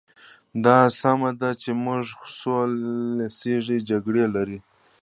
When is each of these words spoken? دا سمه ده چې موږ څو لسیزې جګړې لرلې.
دا 0.65 0.77
سمه 0.99 1.31
ده 1.39 1.49
چې 1.61 1.69
موږ 1.83 2.05
څو 2.39 2.53
لسیزې 3.17 3.77
جګړې 3.89 4.25
لرلې. 4.35 4.59